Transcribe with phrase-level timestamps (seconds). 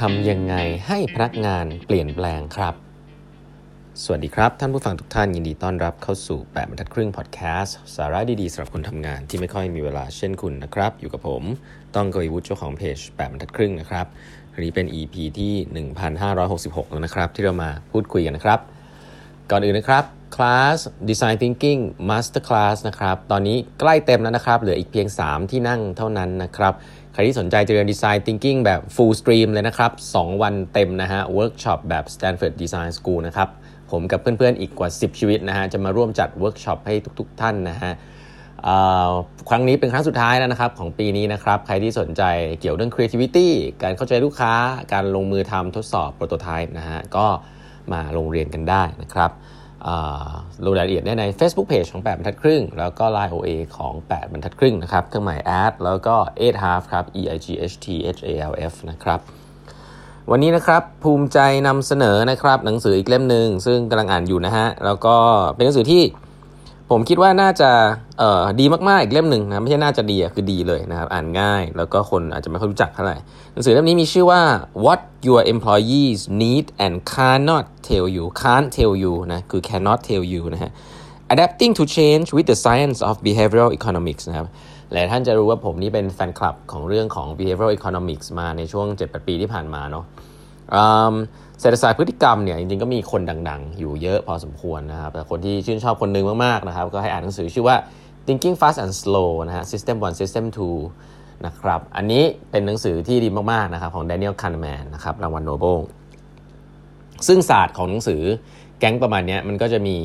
[0.00, 0.54] ทำยังไง
[0.86, 2.74] ให้พนักงานเปลี่ยนแปลงครับ
[4.02, 11.42] สวัสดีครับ ท่านผู้ฟังทุกท่านยินดีต้อนรับเข้าสู่8บรรทัดครึ่งพอดแคสต์สาระดีๆสำหรับคนทำงานที่ไม่ค่อยมีเวลาเช่นคุณนะครับ อยู่กับผม
[11.94, 14.06] ต้องกวีวุฒิเจ้าของเพจ8บรรทัดครึ่งนะครับ
[14.64, 15.86] นี้เป็น EP ที่
[16.22, 18.60] 1566 แล้วนะครับ ที่เรามาพูดคุยกันนะครับ
[19.50, 20.04] ก่อนอื่นนะครับ
[20.36, 20.78] คลาส
[21.08, 26.74] Design Thinking Master Class นะครับ ตอนนี้ใกล้เต็มแล้วนะครับ เหลืออีกเพียง 3 ที่นั่งเท่านั้นนะครับ
[27.16, 33.48] ใครที่สนใจจะเรียน Design Thinking แบบ Full Stream เลยนะครับ 2 วันเต็มนะฮะ Workshop แบบ Stanford Design School นะครับ
[33.90, 37.92] ผมกับเพื่อนๆอีกกว่า 10 ชีวิตนะฮะ จะมาร่วมจัดเวิร์กช็อปให้ทุกๆ ท่านนะฮะ
[39.48, 42.22] ครั้งนี้เป็นครั้งสุดท้ายแล้วนะครับ ของปีนี้นะครับ ใครที่สนใจ
[42.60, 43.48] เกี่ยวเรื่อง creativity
[43.82, 44.52] การเข้าใจลูกค้า
[44.92, 47.26] การลงมือทำทดสอบ prototype นะฮะ ก็
[47.92, 49.30] มาลงเรียนกันได้นะครับ
[50.64, 56.82] ลงรายละเอียดได้ใน Facebook Page ของ 8 บรรทัดครึ่ง แล้วก็ Line OA ของ 8 บรรทัดครึ่งนะครับเครื่องหมาย add แล้วก็8 half
[56.92, 59.20] ครับ e i g h t h a l f นะครับ
[60.30, 65.16] วันนี้นะครับภูมิใจนำเสนอนะครับหนังสืออีกเล่มหนึ่งซึ่งกำลังอ่านอยู่นะฮะแล้วก็
[65.54, 66.02] เป็นหนังสือที่
[66.90, 67.70] ผมคิดว่าน่าจะ
[68.60, 73.16] ดีมากๆอีกเล่มหนึ่งนะไม่ใช่น่าจะดีอะคือดีเลยนะครับอ่านง่าย แล้วก็คนอาจจะไม่ค่อยรู้จักเท่าไหร่
[73.52, 74.42] หนังสือเล่มนี้มีชื่อว่า
[74.84, 80.42] What Your Employees Need and Cannot Tell You Can't Tell You นะคือ cannot tell you
[80.54, 80.72] นะฮะ
[81.32, 84.46] Adapting to Change with the Science of Behavioral Economics นะครับ
[84.92, 90.04] หลายท่านจะรู้ว่าผมนี่เป็นแฟนคลับของเรื่องของ behavioral economics มาในช่วง 7-8 ปีที่ผ่านมาเนาะ
[91.60, 97.76] เศรษฐศาสตร์พฤติกรรมเนี่ยจริงๆก็มีคนดังๆ อยู่เยอะพอสมควรนะครับแต่คนที่ชื่นชอบคนหนึ่งมากๆนะครับก็ให้อ่านหนังสือชื่อว่า
[98.26, 100.44] Thinking Fast and Slow นะฮะ System 1 System
[100.94, 105.78] 2นะครับอันนี้เป็นหนังสือที่ดีมากๆนะครับของ Daniel Kahneman นะครับรางวัลโนเบล
[107.26, 108.22] ซึ่งศาสตร์ของหนังสือ
[108.80, 109.96] แก๊งประมาณนี้มันก็จะมี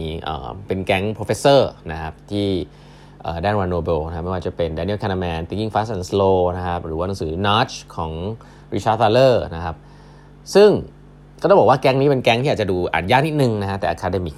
[0.67, 2.47] เป็นแก๊ง professor นะครับที่
[3.41, 8.11] ได้รางวัลโนเบลนะครับไม่ว่าจะเป็น Daniel Kahneman Thinking Fast and Slow นะครับหรือว่าหนังสือ Nudge ของ
[8.73, 9.75] Richard Thaler นะครับ
[10.55, 10.69] ซึ่ง
[11.41, 14.35] ก็ต้องบอกว่าแก๊งนี้เป็นแก๊งที่อาจจะดูอ่านยากนิดนึงนะฮะแต่ academic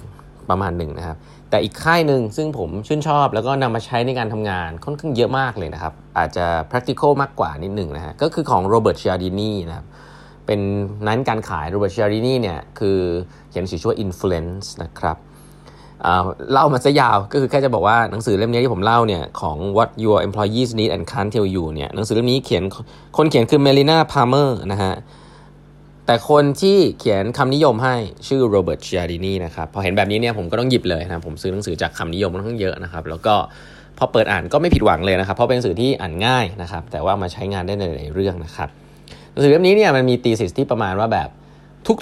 [0.50, 1.16] ประมาณหนึ่งนะครับ
[1.50, 9.86] แต่อีกค่ายหนึ่งซึ่งผมชื่นชอบแล้วก็นำมาใช้ในการทำงานค่อนข้างเยอะมากเลยนะครับ อาจจะ practical มากกว่านิดหนึ่งนะฮะก็คือของ Robert Cialdini นะครับ
[10.46, 10.60] เป็น
[11.06, 12.98] นั้นการขาย Robert Cialdini เนี่ยคือ
[13.50, 15.16] เขียนชื่อว่า influence นะครับ
[16.52, 22.62] เล่ามาซะยาวก็คือแค่จะบอกว่าหนังสือเล่มนี้ที่ผมเล่าเนี่ยของ what your employees need and can't tell you เนี่ยหนังสือเล่มนี้เขียน
[23.16, 24.94] คนเขียนคือ Melina Palmer นะฮะ
[26.06, 27.94] แต่คนที่เขียนคำนิยมให้
[28.28, 33.34] ชื่อ Robert Cialdini นะครับพอเห็นแบบนี้เนี่ยผมก็ต้องหยิบเลยนะผมซื้อหนังสือจากคำนิยมค่อนข้างเยอะนะครับ แล้วก็
[33.98, 38.68] พอเปิดอ่านก็ไม่ผิดหวังเลยนะครับ เพราะเป็นหนังสือที่อ่านง่ายนะครับ แต่ว่ามาใช้งานได้ในหลายเรื่องนะครับ
[39.30, 41.28] หนังสือเล่มนี้เนี่ยมันมีตีสิสที่ประมาณว่าแบบ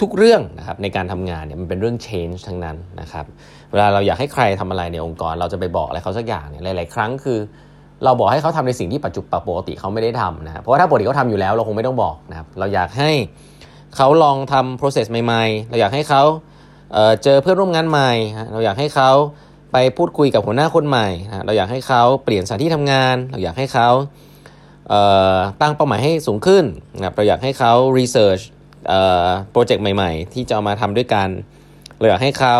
[0.02, 3.24] ทุกๆเรื่องนะครับในการทำงานเนี่ยมันเป็นเรื่อง change ทั้งนั้นนะครับ
[3.72, 7.38] เวลาเราอยากให้ใครทำอะไรในองค์กร เราจะไปบอกอะไรเขาสักอย่างเนี่ยหลาย ๆ ครั้งคือ
[8.04, 13.10] เราบอกให้เขาทำในสิ่งที่ปัจจุบันปกติเขาไม่ได้ทำนะเพราะว่าถ้าปกติเขาทาอยู่แล้วเราคงไม่ต้องบอกนะครับเราอยากให้
[13.96, 16.22] เขาลองทำ process ใหม่ๆ เราอยากให้เขา
[16.92, 18.12] เเจอเพื่อนร่วมงานใหม่
[18.52, 19.10] เราอยากให้เขา
[19.72, 21.08] ไปพูดคุยกับหัวหน้าคนใหม่
[21.46, 23.88] เราอยากให้เขาเปลี่ยนสถานที่ทำงาน เราอยากให้เขา
[25.60, 26.64] ตั้งเป้าหมายให้สูงขึ้น
[26.96, 28.42] นะเราอยากให้เขา research
[29.50, 31.28] โปรเจกต์ใหม่ ๆ ที่จะเอามาทำด้วยกัน
[31.98, 32.56] เราอยากให้เขา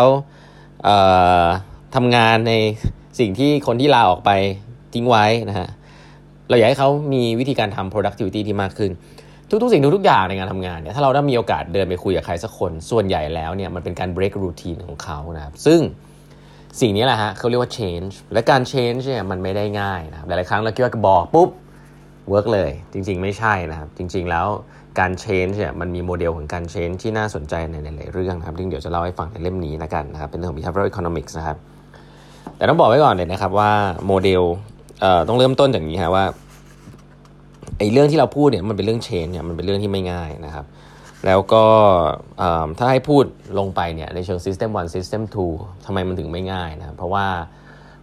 [1.95, 2.53] ทำงานใน
[3.19, 4.31] สิ่งที่คนที่ลาออกไป
[4.93, 5.67] ทิ้งไว้นะฮะ
[6.49, 8.91] เราอยากให้เขามีวิธีการทำ productivity ที่มากขึ้น
[9.61, 15.79] ทุกๆสิ่งทุกๆอย่างในการทำงานเนี่ยถ้าเราได้มีโอกาสเดินไปคุยกับใครสักคน ส่วนใหญ่แล้วเนี่ยมันเป็นการ break routine ของเขานะครับซึ่ง
[16.81, 21.49] สิ่งนี้แหละฮะเขาเรียกว่า change และการ change เนี่ยมันไม่ได้ง่ายนะครับหลายๆครั้งเราคิดว่าบอกปุ๊บ
[22.31, 24.47] work เลย จริง ๆ ไม่ใช่นะครับ จริง ๆ แล้ว
[24.99, 31.57] การ change เนี่ยมันมีโมเดลของการ change ที่น่าสนใจในหลายๆเรื่องนะครับซึ่งเดี๋ยวจะเล่าให้ฟังในเล่มนี้นะกันนะครับเป็นเรื่องของ behavioral economics นะครับ
[32.57, 33.71] แต่ต้องบอกไว้ก่อนเลยนะครับว่า
[34.07, 34.43] โมเดล
[35.27, 36.25] ต้องเริ่มต้นอย่างนี้ฮะว่า
[37.77, 40.65] ไอ้เรื่องที่เราพูดเนี่ยมันเป็นเรื่องเชนเนี่ยมันเป็นเรื่องที่ไม่ง่ายนะครับ
[41.25, 41.65] แล้วก็
[42.77, 43.23] ถ้าให้พูด
[43.59, 45.21] ลงไปเนี่ยในเชิง System 1 System
[45.55, 47.25] 2ทำไมมันถึงไม่ง่ายนะเพราะว่า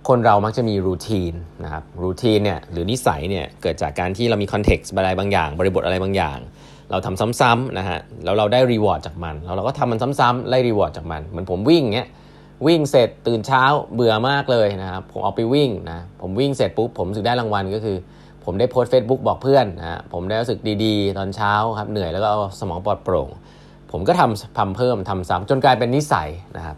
[0.08, 1.33] คนเรามักจะมี routine
[1.64, 6.38] นะครับ routine เนี่ยหรือนิสัยเนี่ยเกิดจากการที่เรามี context อะไรบางอย่าง บริบทอะไรบางอย่าง
[6.90, 12.08] เราทำซ้ำๆนะฮะแล้วเราได้ reward จากมันแล้วเราก็ทำมันซ้ำๆไล่ reward จากมันเหมือนผมวิ่งเงี้ย
[12.66, 13.62] วิ่งเสร็จตื่นเช้า
[13.94, 17.96] เบื่อมากเลยนะครับผมออกไปวิ่งนะผมวิ่งเสร็จปุ๊บผมสึกได้รางวัลก็คือ
[18.44, 23.28] ผมได้โพสต์เฟซบุ๊กบอกเพื่อนนะผมได้รู้สึกดีๆ ตอนเช้าครับเหนื่อยแล้วก็เอาสมองปลอดโปร่ง
[23.92, 26.76] ผมก็ทำทำเพิ่มทำซ้ำจนกลายเป็นนิสัยนะครับ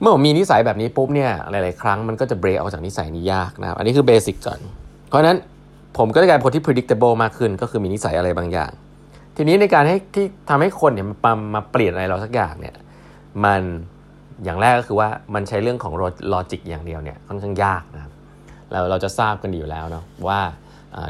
[0.00, 4.60] เมื่อผมมีนิสัยแบบนี้ปุ๊บเนี่ยหลายๆ ครั้งมันก็จะเบรกออกจากนิสัยนี้ยากนะครับ อันนี้คือเบสิกก่อน
[5.08, 5.38] เพราะนั้น
[5.98, 8.72] ผมก็ได้กลายเป็นคนที่ predictable มากขึ้น ก็คือมีนิสัยอะไรบางอย่าง
[9.36, 12.74] ทีนี้ในการให้ที่ทำให้คนเนี่ยมามาเปลี่ยนอะไรเราสักอย่างเนี่ย
[13.44, 13.62] มัน
[14.44, 15.92] อย่างแรกก็คือว่ามันใช้เรื่องของ
[16.32, 18.12] ลอจิกอย่างเดียวเนี่ยค่อนข้างยากนะครับ
[18.72, 20.40] เราเราจะทราบกันอยู่แล้วเนาะว่า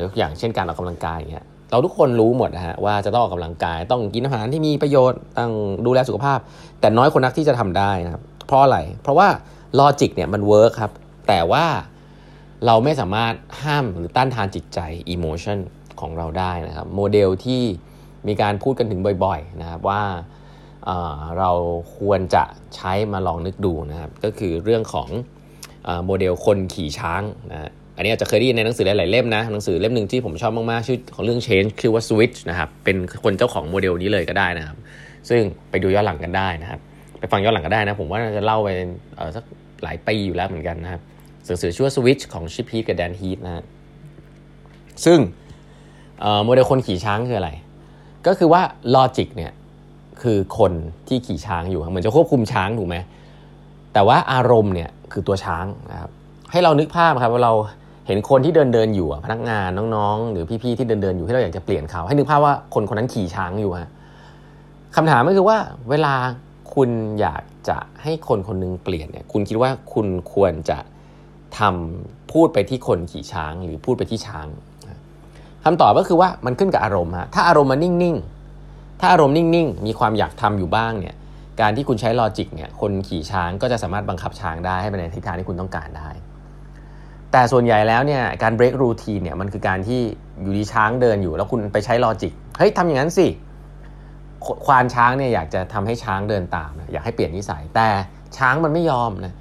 [0.04, 5.52] ยกอย่างเช่นการออกกำลังกายอย่างเงี้ยเราทุกคนรู้หมดนะฮะว่าจะต้องออกกำลังกาย ต้องกินอาหารที่มีประโยชน์ต้อง
[5.86, 6.38] ดูแลสุขภาพ
[6.80, 9.28] แต่น้อยคนนักที่จะทำได้นะครับเพราะอะไร เพราะว่า
[9.78, 10.92] logic เนี่ยมัน work ครับ
[11.28, 11.66] แต่ว่า
[12.66, 14.78] เราไม่สามารถห้ามหรือต้านทานจิตใจ
[15.10, 15.58] emotion
[16.00, 17.62] ของเราได้นะครับโมเดลที่
[18.28, 20.02] มีการพูดกันถึงบ่อยๆนะครับว่า
[21.38, 21.50] เรา
[21.96, 22.44] ควรจะ
[22.74, 25.08] ใช้มาลองนึกดูนะครับก็คือเรื่องของ
[26.06, 27.22] โมเดลคนขี่ช้าง
[27.52, 34.76] นะอันนี้อาจจะเคยได้ยินในหนังสือหลายๆเล่มนะหนังสือเล่มหนึ่งที่ผมชอบมากๆชื่อของเรื่อง change คือว่า switch นะครับเป็นคนเจ้าของโมเดลนี้เลยก็ได้นะครับ
[35.28, 35.40] ซึ่ง
[35.70, 36.80] ไปดูย้อนหลังกันได้นะครับ
[37.18, 38.68] ไปฟังย้อนหลังกันได้นะ ผมว่าจะเล่าไป
[39.36, 39.44] สัก
[39.82, 41.00] หลายปีอยู่แล้วเหมือนกันนะครับ
[41.46, 43.64] หนังสือชื่อว่า switch ของ Chip Heath กับ Dan Heath นะ
[45.04, 45.18] ซึ่ง
[46.44, 47.50] โมเดลคนขี่ช้างคืออะไร
[48.26, 48.62] ก็คือว่า
[48.94, 49.52] logic เนี่ย
[50.22, 50.72] คือคน
[51.08, 52.96] ที่ขี่ช้างอยู่เหมือนจะควบคุมช้างถูกไหม
[53.92, 56.10] แต่ว่าอารมณ์เนี่ย คือตัวช้างนะครับ
[56.52, 57.52] ให้เรานึกภาพครับว่าเรา
[58.06, 63.90] เห็นคนที่เดินเดินอยู่พนักงานน้องๆ หรือพี่ๆที่เดินเดินอยู่ที่เราอยากจะเปลี่ยนเขา ให้นึกภาพว่าคนคนนั้นขี่ช้างอยู่ฮะ
[64.96, 65.58] คำถามก็คือว่า
[65.90, 66.14] เวลา
[66.74, 70.78] คุณอยากจะให้คนคนนึงเปลี่ยนเนี่ยคุณคิดว่าคุณควรจะ
[71.58, 74.46] ทำพูดไปที่คนขี่ช้าง หรือพูดไปที่ช้าง
[75.64, 81.14] คำตอบก็คือว่ามันขึ้นกับอารมณ์ฮะถ้าอารมณ์มันนิ่งๆถ้าอารมณ์นิ่งๆ มีความอยากทำอยู่บ้างเนี่ย
[81.60, 86.08] การที่คุณใช้ลอจิกเนี่ยคนขี่ช้างก็จะสามารถบังคับช้างได้ให้ไปในทิศทางที่คุณต้องการได้
[87.32, 90.00] แต่ส่วนใหญ่แล้วเนี่ยการ break routine เนี่ยมันคือการที่
[90.42, 93.26] อยู่ดีช้างเดินอยู่ แล้วคุณไปใช้ลอจิกเฮ้ยทำอย่างนั้นสิ
[94.66, 97.88] ควานช้างเนี่ยอยากจะทำให้ช้างเดินตามนะอยากให้เปลี่ยนนิสัยแต่
[98.36, 99.34] ช้างมันไม่ยอมนะ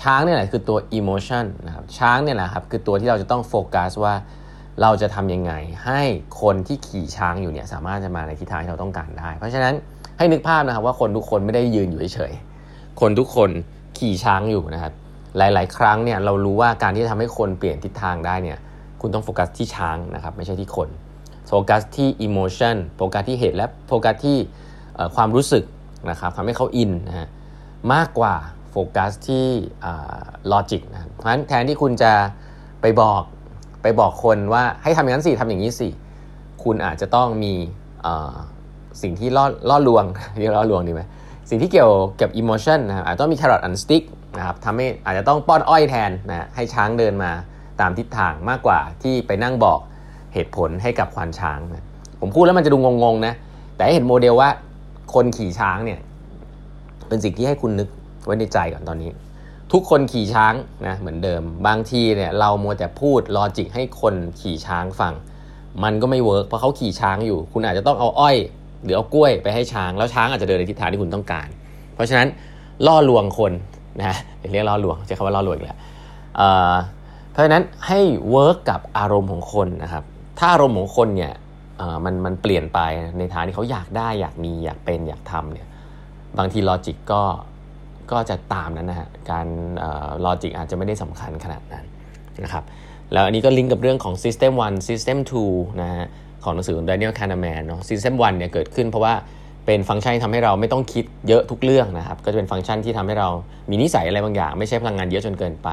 [0.00, 4.14] ช้างเนี่ยแหละคือตัว emotion นะครับช้างเนี่ยแหละครับคือตัวที่เราจะต้องโฟกัสว่า
[4.82, 5.52] เราจะทำยังไง
[5.84, 6.02] ให้
[6.42, 9.74] คนที่ขี่ช้างอยู่เนี่ยสามารถจะมาในทิศทางที่เราต้องการได้ เพราะฉะนั้น
[10.18, 13.50] ให้นึกภาพนะครับว่าคนทุกคนไม่ได้ยืนอยู่เฉยๆคนทุกคน
[13.98, 14.92] ขี่ช้างอยู่นะครับ
[15.38, 18.58] หลาย ๆ ครั้งเนี่ยเรารู้ว่าการที่จะทำให้คนเปลี่ยนทิศทางได้เนี่ย
[19.00, 20.88] คุณต้องโฟกัสที่ช้างนะครับไม่ใช่ที่คน
[21.48, 24.38] โฟกัสที่ emotion โฟกัสที่เหตุและโฟกัสที่
[25.16, 25.64] ความรู้สึก
[26.10, 27.28] นะครับทำให้เขาอินนะฮะ
[27.92, 28.34] มากกว่า
[28.70, 29.46] โฟกัสที่
[30.52, 32.12] logic นะเพราะฉะนั้นแทนที่คุณจะ
[32.80, 33.22] ไปบอก
[33.82, 35.88] ไปบอกคนว่าให้ทำอย่างนั้นสิทำอย่างนี้สิ
[36.62, 37.54] คุณอาจจะต้องมี
[39.02, 40.04] สิ่งที่ล่อล่อลวง
[40.38, 41.02] เรียกล่อลวงดีไหม
[41.50, 44.02] สิ่งที่เกี่ยวกับ emotion นะครับอาจจะต้องมี carrot and stick
[44.36, 47.30] นะครับทำให้อาจจะต้องป้อนอ้อยแทนนะให้ช้างเดินมา
[47.80, 49.80] ตามทิศทางมากกว่าที่ไปนั่งบอก
[50.34, 51.86] เหตุผลให้กับควานช้างนะ
[52.20, 53.34] ผมพูดแล้วมันจะดูงงๆนะ
[53.76, 54.48] แต่ให้เห็นโมเดลว่า
[55.14, 56.00] คนขี่ช้างเนี่ย
[57.08, 57.88] เป็นสิ่งที่ให้คุณนึก
[58.24, 59.10] ไว้ในใจก่อนตอนนี้
[59.72, 60.54] ทุกคนขี่ช้าง
[60.86, 65.14] นะเหมือนเดิม บางทีเนี่ยเรามัวแต่พูด logic ให้คนขี่ช้างฟัง
[65.84, 68.36] มันก็ไม่ work เพราะเขาขี่ช้างอยู่ คุณอาจจะต้องเอาอ้อย
[68.82, 71.48] หรือเอากล้วยไปให้ช้าง แล้วช้างอาจจะเดินในทิศทางที่คุณต้องการ
[71.94, 72.28] เพราะฉะนั้น
[72.86, 73.52] ล่อลวงคน
[74.00, 74.16] นะ
[74.52, 75.78] เรียกล่อลวงใช้คำว่าล่อลวงอีกแล้ว
[77.32, 78.00] เพราะฉะนั้นให้
[78.30, 80.04] work กับอารมณ์ของคนนะครับ
[80.38, 81.32] ถ้าอารมณ์ของคนเนี่ย
[82.04, 82.80] มันมันเปลี่ยนไป
[83.18, 85.68] ในทางที่เขาอยากได้อยากมีอยากเป็นอยากทำเนี่ย
[86.38, 87.22] บางที logic ก็
[88.12, 89.46] ก็จะตามนั้นนะฮะการ
[90.24, 91.84] ลอจิกอาจจะไม่ได้สำคัญขนาดนั้น
[92.44, 92.64] นะครับ
[93.12, 95.18] แล้วอันนี้ก็ลิงก์กับเรื่องของ System 1 System
[95.50, 96.06] 2นะฮะ
[96.44, 99.14] ของหนังสือของ Daniel Kahneman เนาะ System 1เนี่ยเกิดขึ้นเพราะว่า
[99.66, 103.28] เป็นฟังก์ชันที่ทำให้เราไม่ต้องคิดเยอะทุกเรื่องนะครับก็จะเป็นฟังก์ชันที่ทำให้เรา
[103.70, 105.68] มีนิสัยอะไรบางอย่าง ไม่ใช่พลังงานเยอะจนเกินไป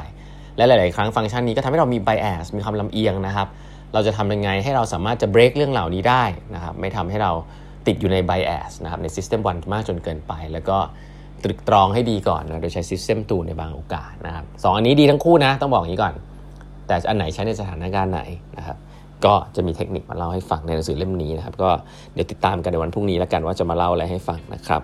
[0.58, 3.48] และหลาย ๆ ครั้งฟังก์ชันนี้ก็ทำให้เรามี bias มีความลำเอียงนะครับ
[3.94, 6.24] เราจะทำยังไงให้เราสามารถจะ break เรื่องเหล่านี้ได้
[6.56, 7.32] นะครับไม่ทำให้เรา
[7.88, 10.78] ติดอยู่ใน bias นะครับใน system 1มากจนเกินไป แล้วก็
[11.46, 16.14] ตรึกตรองให้ดีก่อนนะโดยใช้ system 2ในบางโอกาสนะครับสองอันนี้ดีทั้งคู่นะ ต้องบอกอย่างนี้ก่อน
[16.88, 18.22] แต่อันไหนใช้ในสถานการณ์ไหน
[18.58, 18.78] นะครับ
[19.26, 21.70] ก็จะมีเทคนิคมาเล่าให้ฟังในหนังสือเล่มนี้นะครับ ก็
[22.14, 24.82] เดี๋ยวติดตามกันในวันพรุ่งนี้แล้วกันว่าจะมาเล่าอะไรให้ฟังนะครับ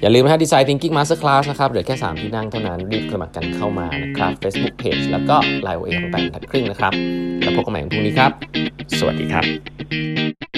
[0.00, 6.92] อย่าลืมนะดีไซน์ Thinking Masterclass นะครับเหลือแค่ 3 ที่นั่งเท่านั้นรีบสมัครกันเข้ามานะครับ Facebook Page แล้วก็ Line OA ของแปดทัดครึ่งนะครับ
[7.42, 8.32] แล้วพบกันใหม่วันพรุ่งนี้ครับ
[8.98, 10.49] สวัสดีครับ